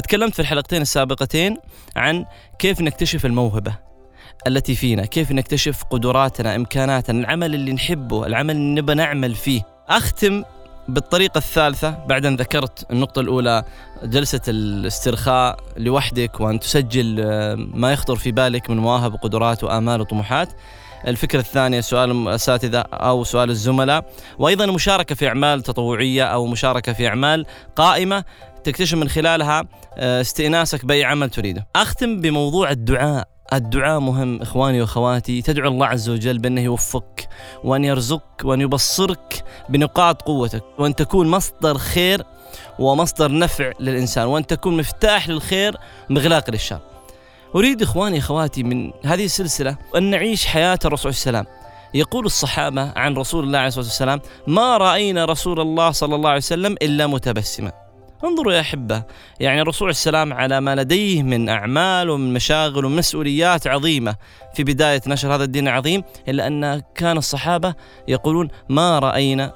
تكلمت 0.00 0.34
في 0.34 0.40
الحلقتين 0.40 0.82
السابقتين 0.82 1.56
عن 1.96 2.24
كيف 2.58 2.80
نكتشف 2.80 3.26
الموهبة 3.26 3.86
التي 4.46 4.74
فينا 4.74 5.06
كيف 5.06 5.32
نكتشف 5.32 5.84
قدراتنا 5.90 6.56
إمكاناتنا 6.56 7.20
العمل 7.20 7.54
اللي 7.54 7.72
نحبه 7.72 8.26
العمل 8.26 8.56
اللي 8.56 8.80
نبى 8.80 8.94
نعمل 8.94 9.34
فيه. 9.34 9.62
أختم 9.88 10.42
بالطريقة 10.88 11.38
الثالثة 11.38 11.90
بعد 11.90 12.26
أن 12.26 12.36
ذكرت 12.36 12.90
النقطة 12.90 13.20
الأولى 13.20 13.64
جلسة 14.02 14.40
الاسترخاء 14.48 15.56
لوحدك 15.76 16.40
وأن 16.40 16.60
تسجل 16.60 17.20
آه، 17.20 17.54
ما 17.54 17.92
يخطر 17.92 18.16
في 18.16 18.32
بالك 18.32 18.70
من 18.70 18.76
مواهب 18.76 19.14
وقدرات 19.14 19.64
وآمال 19.64 20.00
وطموحات. 20.00 20.48
الفكرة 21.06 21.40
الثانية 21.40 21.80
سؤال 21.80 22.10
الأساتذة 22.10 22.80
أو 22.80 23.24
سؤال 23.24 23.50
الزملاء. 23.50 24.04
وأيضا 24.38 24.66
مشاركة 24.66 25.14
في 25.14 25.28
أعمال 25.28 25.62
تطوعية 25.62 26.24
أو 26.24 26.46
مشاركة 26.46 26.92
في 26.92 27.08
أعمال 27.08 27.46
قائمة. 27.76 28.24
تكتشف 28.66 28.94
من 28.94 29.08
خلالها 29.08 29.64
آه، 29.94 30.20
استئناسك 30.20 30.84
بأي 30.84 31.04
عمل 31.04 31.30
تريده 31.30 31.66
أختم 31.76 32.20
بموضوع 32.20 32.70
الدعاء 32.70 33.28
الدعاء 33.52 34.00
مهم 34.00 34.42
إخواني 34.42 34.80
وأخواتي 34.80 35.42
تدعو 35.42 35.68
الله 35.68 35.86
عز 35.86 36.08
وجل 36.08 36.38
بأنه 36.38 36.60
يوفقك 36.60 37.28
وأن 37.64 37.84
يرزقك 37.84 38.44
وأن 38.44 38.60
يبصرك 38.60 39.44
بنقاط 39.68 40.22
قوتك 40.22 40.64
وأن 40.78 40.94
تكون 40.94 41.28
مصدر 41.28 41.78
خير 41.78 42.22
ومصدر 42.78 43.38
نفع 43.38 43.72
للإنسان 43.80 44.26
وأن 44.26 44.46
تكون 44.46 44.76
مفتاح 44.76 45.28
للخير 45.28 45.76
مغلاق 46.10 46.50
للشر. 46.50 46.80
أريد 47.54 47.82
إخواني 47.82 48.18
أخواتي 48.18 48.62
من 48.62 48.90
هذه 49.04 49.24
السلسلة 49.24 49.76
أن 49.96 50.02
نعيش 50.02 50.46
حياة 50.46 50.78
الرسول 50.84 51.10
وسلم. 51.10 51.46
يقول 51.94 52.26
الصحابة 52.26 52.92
عن 52.96 53.14
رسول 53.14 53.44
الله 53.44 53.58
عليه 53.58 53.68
الصلاة 53.68 53.84
والسلام: 53.84 54.20
ما 54.46 54.76
رأينا 54.76 55.24
رسول 55.24 55.60
الله 55.60 55.90
صلى 55.90 56.14
الله 56.14 56.28
عليه 56.28 56.38
وسلم 56.38 56.72
إلا 56.82 57.06
متبسما. 57.06 57.85
انظروا 58.24 58.52
يا 58.52 58.60
أحبة. 58.60 59.02
يعني 59.40 59.62
الرسول 59.62 59.90
السلام 59.90 60.32
على 60.32 60.60
ما 60.60 60.74
لديه 60.74 61.22
من 61.22 61.48
أعمال 61.48 62.10
ومن 62.10 62.34
مشاغل 62.34 62.84
ومسؤوليات 62.84 63.66
عظيمة. 63.66 64.16
في 64.54 64.64
بداية 64.64 65.02
نشر 65.06 65.34
هذا 65.34 65.44
الدين 65.44 65.68
العظيم 65.68 66.02
إلا 66.28 66.46
أن 66.46 66.82
كان 66.94 67.16
الصحابة 67.18 67.74
يقولون 68.08 68.48
ما 68.68 68.98
رأينا. 68.98 69.52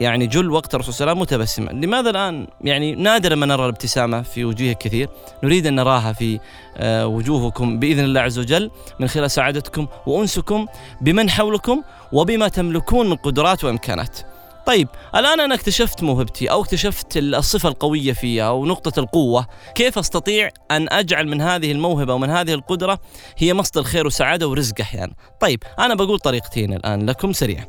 يعني 0.00 0.26
جل 0.26 0.50
وقت 0.50 0.74
الرسول 0.74 0.94
صلى 0.94 1.04
الله 1.04 1.12
عليه 1.12 1.22
وسلم 1.22 1.38
متبسما. 1.38 1.86
لماذا 1.86 2.10
الآن؟ 2.10 2.46
يعني 2.60 2.94
نادرا 2.94 3.34
ما 3.34 3.46
نرى 3.46 3.64
الابتسامة 3.64 4.22
في 4.22 4.44
وجوه 4.44 4.72
كثير. 4.72 5.08
نريد 5.44 5.66
أن 5.66 5.74
نراها 5.74 6.12
في 6.12 6.40
آه، 6.76 7.06
وجوهكم 7.06 7.78
بإذن 7.78 8.04
الله 8.04 8.20
عز 8.20 8.38
وجل 8.38 8.70
من 9.00 9.08
خلال 9.08 9.30
سعادتكم 9.30 9.86
وأنسكم 10.06 10.66
بمن 11.00 11.30
حولكم 11.30 11.82
وبما 12.12 12.48
تملكون 12.48 13.10
من 13.10 13.16
قدرات 13.16 13.64
وإمكانات. 13.64 14.31
طيب 14.66 14.88
الآن 15.14 15.40
أنا 15.40 15.54
اكتشفت 15.54 16.02
موهبتي 16.02 16.50
أو 16.50 16.62
اكتشفت 16.62 17.16
الصفة 17.16 17.68
القوية 17.68 18.12
فيها 18.12 18.44
أو 18.44 18.66
نقطة 18.66 19.00
القوة. 19.00 19.46
كيف 19.74 19.98
أستطيع 19.98 20.50
أن 20.70 20.88
أجعل 20.92 21.28
من 21.28 21.40
هذه 21.40 21.72
الموهبة 21.72 22.14
ومن 22.14 22.30
هذه 22.30 22.54
القدرة 22.54 22.98
هي 23.38 23.54
مصدر 23.54 23.82
خير 23.82 24.06
وسعادة 24.06 24.48
ورزق 24.48 24.80
أحيانا؟ 24.80 25.14
طيب 25.40 25.62
أنا 25.78 25.94
بقول 25.94 26.18
طريقتين 26.18 26.72
الآن 26.72 27.06
لكم 27.06 27.32
سريع 27.32 27.64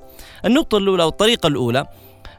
النقطة 0.46 0.78
الأولى 0.78 1.04
والطريقة 1.04 1.48
الأولى 1.48 1.88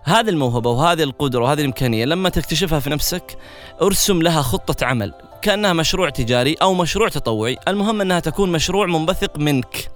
هذه 0.04 0.28
الموهبة 0.28 0.70
وهذه 0.70 1.02
القدرة 1.02 1.44
وهذه 1.44 1.60
الإمكانية 1.60 2.04
لما 2.04 2.28
تكتشفها 2.28 2.80
في 2.80 2.90
نفسك 2.90 3.38
ارسم 3.82 4.22
لها 4.22 4.42
خطة 4.42 4.86
عمل. 4.86 5.14
كأنها 5.44 5.72
مشروع 5.72 6.08
تجاري 6.08 6.54
أو 6.62 6.74
مشروع 6.74 7.08
تطوعي. 7.08 7.56
المهم 7.68 8.00
أنها 8.00 8.20
تكون 8.20 8.52
مشروع 8.52 8.86
منبثق 8.86 9.38
منك. 9.38 9.90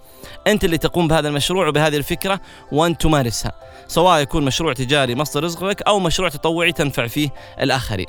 أنت 0.47 0.63
اللي 0.63 0.77
تقوم 0.77 1.07
بهذا 1.07 1.27
المشروع 1.27 1.67
وبهذه 1.67 1.97
الفكرة 1.97 2.41
وأن 2.71 2.97
تمارسها. 2.97 3.51
سواء 3.87 4.21
يكون 4.21 4.45
مشروع 4.45 4.73
تجاري 4.73 5.15
مصدر 5.15 5.43
رزق 5.43 5.63
لك 5.63 5.81
أو 5.81 5.99
مشروع 5.99 6.29
تطوعي 6.29 6.71
تنفع 6.71 7.07
فيه 7.07 7.29
الآخرين. 7.61 8.05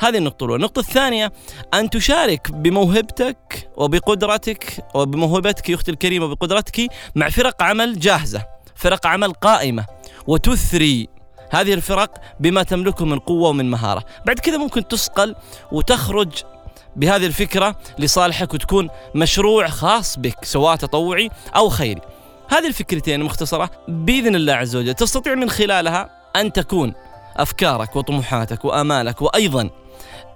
هذه 0.00 0.18
النقطة 0.18 0.44
الأولى، 0.44 0.56
النقطة 0.60 0.80
الثانية 0.80 1.32
أن 1.74 1.90
تشارك 1.90 2.50
بموهبتك 2.52 3.70
وبقدرتك 3.76 4.84
وبموهبتك 4.94 5.68
يا 5.68 5.74
أختي 5.74 5.90
الكريمة 5.90 6.24
وبقدرتك 6.24 6.86
مع 7.14 7.28
فرق 7.28 7.62
عمل 7.62 7.98
جاهزة، 7.98 8.46
فرق 8.74 9.06
عمل 9.06 9.32
قائمة 9.32 9.84
وتثري 10.26 11.08
هذه 11.50 11.74
الفرق 11.74 12.20
بما 12.40 12.62
تملكه 12.62 13.04
من 13.04 13.18
قوة 13.18 13.48
ومن 13.48 13.70
مهارة. 13.70 14.04
بعد 14.26 14.38
كذا 14.38 14.56
ممكن 14.56 14.88
تسقل 14.88 15.34
وتخرج 15.72 16.28
بهذه 16.96 17.26
الفكرة 17.26 17.76
لصالحك 17.98 18.54
وتكون 18.54 18.88
مشروع 19.14 19.68
خاص 19.68 20.18
بك 20.18 20.44
سواء 20.44 20.76
تطوعي 20.76 21.30
أو 21.56 21.68
خيري. 21.68 22.00
هذه 22.48 22.66
الفكرتين 22.66 23.22
مختصرة 23.22 23.70
بإذن 23.88 24.34
الله 24.34 24.52
عز 24.52 24.76
وجل. 24.76 24.94
تستطيع 24.94 25.34
من 25.34 25.50
خلالها 25.50 26.10
أن 26.36 26.52
تكون 26.52 26.94
أفكارك 27.36 27.96
وطموحاتك 27.96 28.64
وآمالك 28.64 29.22
وأيضا 29.22 29.70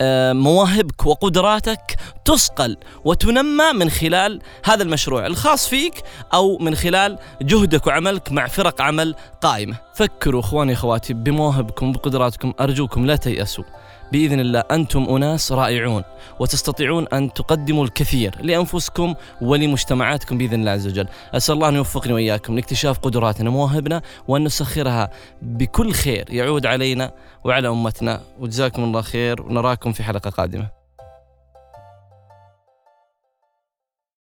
آه، 0.00 0.32
مواهبك 0.32 1.06
وقدراتك 1.06 1.96
تصقل 2.24 2.76
وتنمى 3.04 3.72
من 3.74 3.90
خلال 3.90 4.40
هذا 4.64 4.82
المشروع 4.82 5.26
الخاص 5.26 5.68
فيك 5.68 6.02
أو 6.34 6.58
من 6.58 6.74
خلال 6.74 7.18
جهدك 7.42 7.86
وعملك 7.86 8.32
مع 8.32 8.46
فرق 8.46 8.82
عمل 8.82 9.14
قائمة. 9.40 9.76
فكروا 9.94 10.40
أخواني 10.40 10.72
أخواتي 10.72 11.14
بمواهبكم 11.14 11.88
وبقدراتكم 11.88 12.52
أرجوكم 12.60 13.06
لا 13.06 13.16
تيأسوا. 13.16 13.64
بإذن 14.12 14.40
الله 14.40 14.60
أنتم 14.70 15.02
أناس 15.02 15.52
رائعون 15.52 16.02
وتستطيعون 16.40 17.08
أن 17.08 17.32
تقدموا 17.32 17.84
الكثير 17.84 18.34
لأنفسكم 18.40 19.14
ولمجتمعاتكم 19.40 20.38
بإذن 20.38 20.60
الله 20.60 20.70
عز 20.70 20.86
وجل. 20.86 21.08
أسأل 21.34 21.54
الله 21.54 21.68
أن 21.68 21.74
يوفقني 21.74 22.12
وإياكم 22.12 22.54
لاكتشاف 22.54 22.98
قدراتنا 22.98 23.50
ومواهبنا 23.50 24.02
وأن 24.28 24.44
نسخرها 24.44 25.10
بكل 25.42 25.92
خير 25.92 26.24
يعود 26.30 26.66
علينا 26.66 27.12
وعلى 27.44 27.68
أمتنا 27.68 28.20
وجزاكم 28.38 28.84
الله 28.84 29.02
خير 29.02 29.42
ونراكم 29.42 29.92
في 29.92 30.02
حلقة 30.02 30.30
قادمة. 30.30 30.83